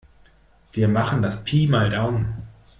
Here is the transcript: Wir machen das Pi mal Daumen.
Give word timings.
Wir 0.71 0.87
machen 0.87 1.21
das 1.21 1.43
Pi 1.43 1.67
mal 1.67 1.91
Daumen. 1.91 2.41